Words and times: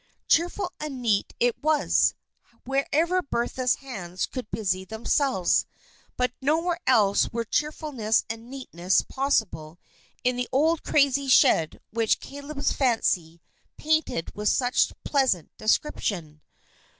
Cheerful 0.27 0.73
and 0.79 0.99
neat 0.99 1.35
it 1.39 1.61
was, 1.61 2.15
wherever 2.63 3.21
Bertha's 3.21 3.75
hands 3.75 4.25
could 4.25 4.49
busy 4.49 4.83
themselves, 4.83 5.67
but 6.17 6.33
nowhere 6.41 6.79
else 6.87 7.31
were 7.31 7.43
cheerfulness 7.45 8.25
and 8.27 8.49
neatness 8.49 9.03
possible 9.03 9.77
in 10.23 10.37
the 10.37 10.49
old 10.51 10.81
crazy 10.81 11.27
shed 11.27 11.79
which 11.91 12.19
Caleb's 12.19 12.71
fancy 12.71 13.41
painted 13.77 14.35
with 14.35 14.49
such 14.49 14.91
pleasant 15.03 15.55
description. 15.57 16.41